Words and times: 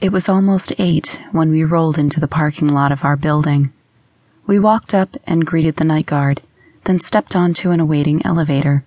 It 0.00 0.12
was 0.12 0.30
almost 0.30 0.72
eight 0.78 1.20
when 1.30 1.50
we 1.50 1.62
rolled 1.62 1.98
into 1.98 2.20
the 2.20 2.28
parking 2.28 2.68
lot 2.68 2.90
of 2.90 3.04
our 3.04 3.16
building. 3.16 3.70
We 4.46 4.58
walked 4.58 4.94
up 4.94 5.18
and 5.26 5.44
greeted 5.44 5.76
the 5.76 5.84
night 5.84 6.06
guard, 6.06 6.40
then 6.84 7.00
stepped 7.00 7.36
onto 7.36 7.70
an 7.70 7.80
awaiting 7.80 8.24
elevator. 8.24 8.82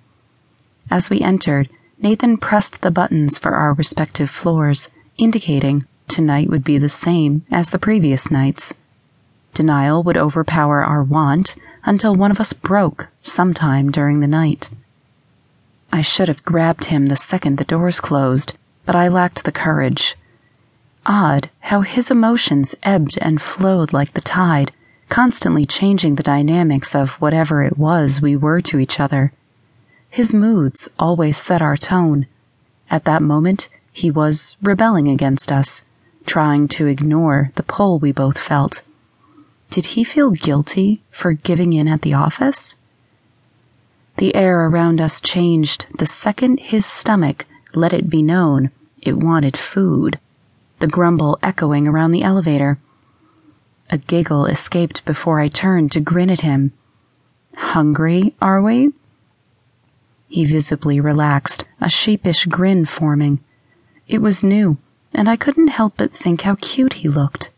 As 0.90 1.12
we 1.12 1.22
entered, 1.22 1.70
Nathan 2.02 2.38
pressed 2.38 2.82
the 2.82 2.90
buttons 2.90 3.38
for 3.38 3.54
our 3.54 3.74
respective 3.74 4.32
floors, 4.32 4.90
indicating 5.16 5.86
tonight 6.08 6.50
would 6.50 6.64
be 6.64 6.80
the 6.80 6.90
same 6.90 7.46
as 7.52 7.70
the 7.70 7.78
previous 7.78 8.32
nights. 8.32 8.74
Denial 9.54 10.02
would 10.02 10.18
overpower 10.18 10.84
our 10.84 11.04
want 11.04 11.56
until 11.86 12.16
one 12.16 12.32
of 12.32 12.40
us 12.40 12.54
broke 12.54 13.10
sometime 13.22 13.92
during 13.92 14.20
the 14.20 14.28
night. 14.28 14.72
I 15.92 16.02
should 16.02 16.28
have 16.28 16.44
grabbed 16.44 16.86
him 16.86 17.06
the 17.06 17.18
second 17.18 17.60
the 17.60 17.66
doors 17.66 18.00
closed, 18.00 18.58
but 18.84 18.96
I 18.96 19.10
lacked 19.10 19.44
the 19.44 19.52
courage. 19.52 20.16
Odd 21.06 21.50
how 21.60 21.82
his 21.82 22.10
emotions 22.10 22.76
ebbed 22.82 23.18
and 23.22 23.42
flowed 23.42 23.92
like 23.92 24.14
the 24.14 24.22
tide, 24.22 24.72
constantly 25.10 25.66
changing 25.66 26.16
the 26.16 26.24
dynamics 26.24 26.96
of 26.96 27.14
whatever 27.22 27.62
it 27.64 27.78
was 27.78 28.22
we 28.22 28.38
were 28.38 28.62
to 28.62 28.80
each 28.80 29.00
other. 29.00 29.34
His 30.10 30.34
moods 30.34 30.90
always 30.98 31.38
set 31.38 31.62
our 31.62 31.76
tone. 31.76 32.28
At 32.90 33.04
that 33.04 33.22
moment, 33.22 33.68
he 33.92 34.10
was 34.10 34.56
rebelling 34.62 35.10
against 35.10 35.52
us, 35.52 35.84
trying 36.26 36.68
to 36.70 36.88
ignore 36.88 37.52
the 37.56 37.64
pull 37.64 38.00
we 38.00 38.12
both 38.12 38.38
felt. 38.38 38.82
Did 39.70 39.88
he 39.88 40.04
feel 40.04 40.32
guilty 40.32 41.02
for 41.12 41.34
giving 41.34 41.74
in 41.74 41.88
at 41.88 42.04
the 42.04 42.14
office? 42.14 42.76
The 44.18 44.36
air 44.36 44.68
around 44.68 45.02
us 45.02 45.20
changed 45.20 45.88
the 45.98 46.08
second 46.08 46.60
his 46.60 46.86
stomach 46.86 47.46
let 47.74 47.92
it 47.92 48.10
be 48.10 48.22
known 48.22 48.70
it 49.02 49.18
wanted 49.18 49.58
food 49.58 50.20
the 50.84 50.88
grumble 50.90 51.40
echoing 51.42 51.88
around 51.88 52.12
the 52.12 52.24
elevator. 52.24 52.78
A 53.90 53.98
giggle 53.98 54.46
escaped 54.48 55.06
before 55.06 55.40
I 55.40 55.48
turned 55.48 55.94
to 55.94 56.02
grin 56.02 56.30
at 56.30 56.42
him. 56.42 56.74
Hungry, 57.56 58.36
are 58.42 58.62
we? 58.62 58.92
He 60.28 60.44
visibly 60.44 61.00
relaxed, 61.00 61.64
a 61.80 61.90
sheepish 61.90 62.48
grin 62.48 62.84
forming. 62.84 63.40
It 64.10 64.18
was 64.18 64.44
new, 64.44 64.78
and 65.14 65.30
I 65.30 65.38
couldn't 65.38 65.70
help 65.70 65.94
but 65.96 66.12
think 66.12 66.42
how 66.42 66.56
cute 66.56 66.96
he 66.96 67.08
looked. 67.08 67.50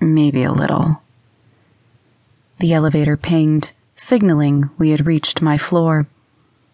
Maybe 0.00 0.42
a 0.42 0.52
little. 0.52 1.02
The 2.60 2.72
elevator 2.72 3.18
pinged, 3.18 3.72
signaling 3.94 4.70
we 4.78 4.88
had 4.88 5.04
reached 5.04 5.42
my 5.42 5.58
floor. 5.58 6.06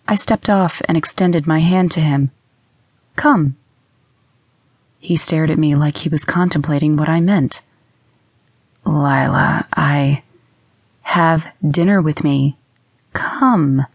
I 0.07 0.15
stepped 0.15 0.49
off 0.49 0.81
and 0.85 0.97
extended 0.97 1.49
my 1.49 1.59
hand 1.59 1.91
to 1.93 2.01
him. 2.01 2.31
Come. 3.17 3.57
He 5.07 5.15
stared 5.15 5.53
at 5.53 5.59
me 5.59 5.77
like 5.77 5.99
he 5.99 6.09
was 6.09 6.25
contemplating 6.25 6.97
what 6.97 7.09
I 7.09 7.21
meant. 7.21 7.63
Lila, 8.85 9.65
I. 9.73 10.25
Have 11.03 11.47
dinner 11.63 12.03
with 12.03 12.25
me. 12.25 12.57
Come. 13.13 13.87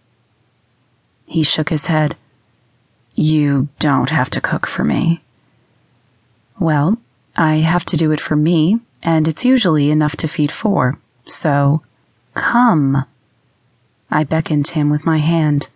He 1.26 1.44
shook 1.44 1.68
his 1.68 1.88
head. 1.88 2.16
You 3.14 3.68
don't 3.78 4.10
have 4.10 4.30
to 4.30 4.40
cook 4.40 4.66
for 4.66 4.86
me. 4.86 5.22
Well, 6.58 6.98
I 7.36 7.56
have 7.56 7.84
to 7.88 7.98
do 7.98 8.12
it 8.12 8.22
for 8.22 8.38
me, 8.38 8.80
and 9.04 9.28
it's 9.28 9.44
usually 9.44 9.92
enough 9.92 10.16
to 10.16 10.30
feed 10.30 10.50
four. 10.50 10.98
So, 11.26 11.82
come. 12.36 13.04
I 14.10 14.24
beckoned 14.24 14.70
him 14.70 14.90
with 14.90 15.06
my 15.06 15.18
hand. 15.18 15.68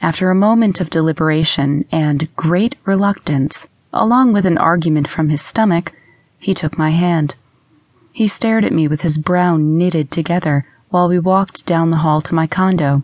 After 0.00 0.30
a 0.30 0.34
moment 0.34 0.80
of 0.80 0.88
deliberation 0.88 1.84
and 1.92 2.34
great 2.34 2.76
reluctance, 2.86 3.68
along 4.02 4.32
with 4.32 4.46
an 4.46 4.58
argument 4.58 5.08
from 5.08 5.28
his 5.28 5.42
stomach, 5.42 5.92
he 6.38 6.54
took 6.54 6.76
my 6.78 6.90
hand. 6.90 7.34
He 8.12 8.28
stared 8.28 8.64
at 8.64 8.72
me 8.72 8.88
with 8.88 9.02
his 9.02 9.18
brow 9.18 9.56
knitted 9.56 10.10
together 10.10 10.66
while 10.90 11.08
we 11.08 11.18
walked 11.18 11.66
down 11.66 11.90
the 11.90 11.98
hall 11.98 12.20
to 12.22 12.34
my 12.34 12.46
condo. 12.46 13.02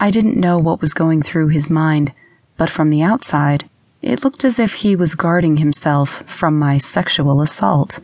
I 0.00 0.10
didn't 0.10 0.36
know 0.36 0.58
what 0.58 0.80
was 0.80 0.94
going 0.94 1.22
through 1.22 1.48
his 1.48 1.70
mind, 1.70 2.12
but 2.56 2.70
from 2.70 2.90
the 2.90 3.02
outside, 3.02 3.68
it 4.02 4.22
looked 4.22 4.44
as 4.44 4.58
if 4.58 4.74
he 4.74 4.94
was 4.94 5.14
guarding 5.14 5.56
himself 5.56 6.22
from 6.26 6.58
my 6.58 6.78
sexual 6.78 7.40
assault. 7.40 8.00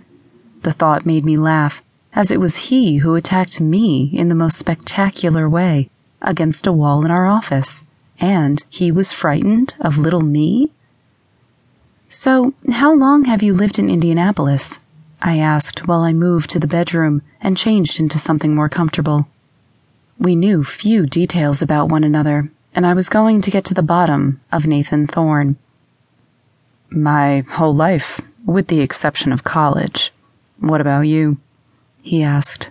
The 0.62 0.72
thought 0.72 1.06
made 1.06 1.24
me 1.24 1.36
laugh, 1.36 1.82
as 2.14 2.30
it 2.30 2.40
was 2.40 2.68
he 2.68 2.98
who 2.98 3.14
attacked 3.14 3.60
me 3.60 4.10
in 4.12 4.28
the 4.28 4.34
most 4.34 4.58
spectacular 4.58 5.48
way 5.48 5.90
against 6.22 6.66
a 6.66 6.72
wall 6.72 7.04
in 7.04 7.10
our 7.10 7.26
office, 7.26 7.84
and 8.18 8.64
he 8.68 8.90
was 8.90 9.12
frightened 9.12 9.76
of 9.80 9.98
little 9.98 10.22
me? 10.22 10.70
So, 12.16 12.54
how 12.70 12.94
long 12.94 13.24
have 13.24 13.42
you 13.42 13.52
lived 13.52 13.76
in 13.76 13.90
Indianapolis? 13.90 14.78
I 15.20 15.38
asked 15.38 15.88
while 15.88 16.02
I 16.02 16.12
moved 16.12 16.48
to 16.50 16.60
the 16.60 16.68
bedroom 16.68 17.22
and 17.40 17.56
changed 17.56 17.98
into 17.98 18.20
something 18.20 18.54
more 18.54 18.68
comfortable. 18.68 19.26
We 20.16 20.36
knew 20.36 20.62
few 20.62 21.06
details 21.06 21.60
about 21.60 21.88
one 21.88 22.04
another, 22.04 22.52
and 22.72 22.86
I 22.86 22.94
was 22.94 23.08
going 23.08 23.40
to 23.40 23.50
get 23.50 23.64
to 23.64 23.74
the 23.74 23.82
bottom 23.82 24.40
of 24.52 24.64
Nathan 24.64 25.08
Thorne. 25.08 25.56
My 26.88 27.40
whole 27.40 27.74
life, 27.74 28.20
with 28.46 28.68
the 28.68 28.80
exception 28.80 29.32
of 29.32 29.42
college. 29.42 30.12
What 30.60 30.80
about 30.80 31.08
you? 31.08 31.38
he 32.00 32.22
asked. 32.22 32.70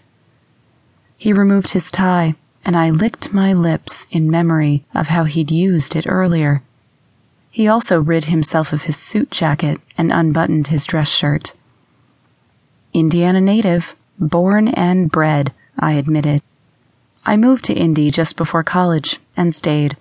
He 1.18 1.34
removed 1.34 1.72
his 1.72 1.92
tie, 1.92 2.36
and 2.64 2.78
I 2.78 2.92
licked 2.92 3.34
my 3.34 3.52
lips 3.52 4.08
in 4.10 4.32
memory 4.32 4.86
of 4.96 5.08
how 5.08 5.26
he'd 5.26 5.52
used 5.52 5.98
it 5.98 6.06
earlier. 6.08 6.64
He 7.54 7.68
also 7.68 8.02
rid 8.02 8.26
himself 8.26 8.74
of 8.74 8.84
his 8.84 8.98
suit 8.98 9.30
jacket 9.30 9.80
and 9.96 10.12
unbuttoned 10.12 10.70
his 10.70 10.86
dress 10.86 11.10
shirt. 11.10 11.54
Indiana 12.94 13.40
native, 13.40 13.96
born 14.18 14.70
and 14.70 15.12
bred, 15.12 15.54
I 15.78 15.92
admitted. 15.92 16.42
I 17.24 17.38
moved 17.38 17.64
to 17.66 17.74
Indy 17.76 18.10
just 18.10 18.38
before 18.38 18.64
college 18.64 19.20
and 19.38 19.54
stayed. 19.54 19.98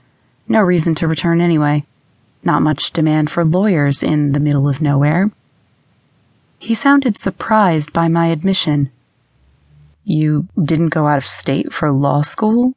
No 0.49 0.63
reason 0.63 0.95
to 0.95 1.07
return 1.07 1.43
anyway. 1.43 1.85
Not 2.43 2.63
much 2.63 2.91
demand 2.91 3.31
for 3.31 3.45
lawyers 3.45 4.03
in 4.03 4.33
the 4.33 4.41
middle 4.41 4.67
of 4.67 4.81
nowhere. 4.81 5.31
He 6.59 6.73
sounded 6.73 7.19
surprised 7.19 7.93
by 7.93 8.09
my 8.09 8.29
admission. 8.29 8.91
You 10.05 10.49
didn't 10.59 10.89
go 10.89 11.07
out 11.07 11.19
of 11.19 11.27
state 11.27 11.71
for 11.71 11.93
law 11.93 12.23
school? 12.23 12.73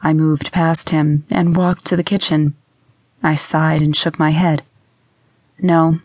I 0.00 0.12
moved 0.12 0.52
past 0.52 0.90
him 0.90 1.24
and 1.28 1.56
walked 1.56 1.86
to 1.86 1.96
the 1.96 2.04
kitchen. 2.04 2.54
I 3.22 3.34
sighed 3.34 3.82
and 3.82 3.96
shook 3.96 4.18
my 4.18 4.30
head. 4.30 4.62
No, 5.60 6.00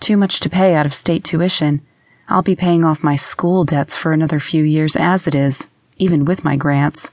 too 0.00 0.16
much 0.16 0.40
to 0.40 0.50
pay 0.50 0.74
out 0.74 0.86
of 0.86 0.94
state 0.94 1.24
tuition. 1.24 1.82
I'll 2.28 2.42
be 2.42 2.56
paying 2.56 2.84
off 2.84 3.02
my 3.04 3.16
school 3.16 3.64
debts 3.64 3.94
for 3.94 4.12
another 4.12 4.40
few 4.40 4.64
years 4.64 4.96
as 4.96 5.26
it 5.26 5.34
is, 5.34 5.68
even 5.98 6.24
with 6.24 6.44
my 6.44 6.56
grants. 6.56 7.10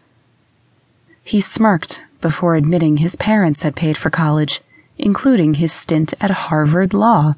He 1.23 1.41
smirked 1.41 2.03
before 2.21 2.55
admitting 2.55 2.97
his 2.97 3.15
parents 3.15 3.61
had 3.61 3.75
paid 3.75 3.97
for 3.97 4.09
college, 4.09 4.61
including 4.97 5.55
his 5.55 5.71
stint 5.71 6.13
at 6.19 6.31
Harvard 6.31 6.93
Law. 6.93 7.35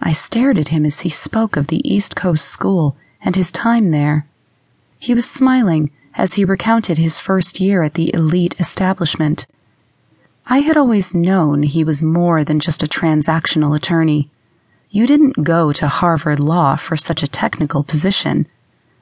I 0.00 0.12
stared 0.12 0.58
at 0.58 0.68
him 0.68 0.86
as 0.86 1.00
he 1.00 1.10
spoke 1.10 1.56
of 1.56 1.66
the 1.66 1.86
East 1.90 2.16
Coast 2.16 2.46
school 2.46 2.96
and 3.22 3.36
his 3.36 3.52
time 3.52 3.90
there. 3.90 4.26
He 4.98 5.14
was 5.14 5.28
smiling 5.28 5.90
as 6.14 6.34
he 6.34 6.44
recounted 6.44 6.98
his 6.98 7.18
first 7.18 7.60
year 7.60 7.82
at 7.82 7.94
the 7.94 8.12
elite 8.14 8.54
establishment. 8.58 9.46
I 10.52 10.62
had 10.62 10.76
always 10.76 11.14
known 11.14 11.62
he 11.62 11.84
was 11.84 12.02
more 12.02 12.42
than 12.42 12.58
just 12.58 12.82
a 12.82 12.88
transactional 12.88 13.76
attorney. 13.76 14.30
You 14.90 15.06
didn't 15.06 15.44
go 15.44 15.72
to 15.72 15.86
Harvard 15.86 16.40
Law 16.40 16.74
for 16.74 16.96
such 16.96 17.22
a 17.22 17.28
technical 17.28 17.84
position. 17.84 18.48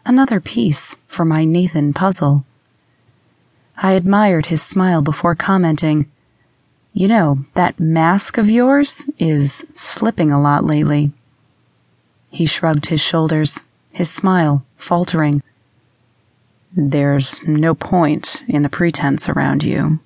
Another 0.05 0.41
piece 0.41 0.95
for 1.07 1.25
my 1.25 1.47
Nathan 1.47 1.95
puzzle. 1.95 2.45
I 3.79 3.93
admired 3.93 4.47
his 4.47 4.63
smile 4.63 5.01
before 5.01 5.35
commenting, 5.35 6.11
You 6.93 7.09
know, 7.09 7.47
that 7.55 7.81
mask 7.81 8.37
of 8.37 8.51
yours 8.51 9.09
is 9.19 9.65
slipping 9.73 10.31
a 10.31 10.41
lot 10.43 10.65
lately. 10.65 11.13
He 12.29 12.45
shrugged 12.45 12.87
his 12.87 13.01
shoulders, 13.01 13.61
his 13.91 14.11
smile 14.11 14.67
faltering. 14.77 15.43
There's 16.77 17.41
no 17.47 17.75
point 17.75 18.45
in 18.47 18.63
the 18.63 18.69
pretense 18.69 19.31
around 19.31 19.65
you. 19.65 20.01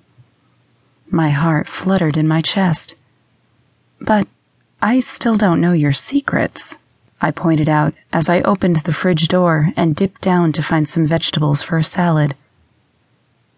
My 1.13 1.29
heart 1.29 1.69
fluttered 1.69 2.17
in 2.17 2.27
my 2.27 2.41
chest. 2.41 2.95
But 4.01 4.27
I 4.81 4.99
still 4.99 5.37
don't 5.37 5.61
know 5.61 5.71
your 5.71 5.93
secrets, 5.93 6.77
I 7.23 7.31
pointed 7.31 7.69
out 7.69 7.93
as 8.11 8.27
I 8.27 8.41
opened 8.41 8.77
the 8.77 8.91
fridge 8.91 9.29
door 9.29 9.71
and 9.77 9.95
dipped 9.95 10.19
down 10.19 10.51
to 10.53 10.61
find 10.61 10.89
some 10.89 11.07
vegetables 11.07 11.63
for 11.63 11.77
a 11.77 11.83
salad. 11.83 12.35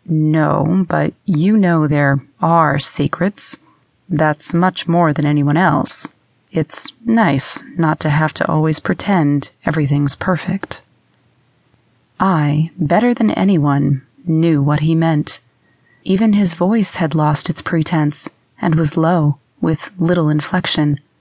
No, 0.06 0.86
but 0.88 1.16
you 1.26 1.58
know 1.58 1.88
there 1.88 2.22
are 2.42 2.78
secrets. 2.78 3.58
That's 4.08 4.54
much 4.54 4.88
more 4.88 5.14
than 5.14 5.26
anyone 5.26 5.58
else. 5.58 6.10
It's 6.52 6.94
nice 7.04 7.64
not 7.76 8.00
to 8.02 8.12
have 8.12 8.34
to 8.36 8.48
always 8.48 8.80
pretend 8.80 9.50
everything's 9.66 10.16
perfect. 10.16 10.84
I, 12.20 12.70
better 12.78 13.16
than 13.16 13.32
anyone, 13.32 14.04
knew 14.26 14.62
what 14.62 14.82
he 14.82 14.94
meant. 14.94 15.40
Even 16.08 16.34
his 16.34 16.54
voice 16.54 16.98
had 16.98 17.16
lost 17.16 17.50
its 17.50 17.64
pretense 17.64 18.30
and 18.62 18.76
was 18.76 18.96
low, 18.96 19.40
with 19.60 19.90
little 19.98 20.30
inflection, 20.30 21.00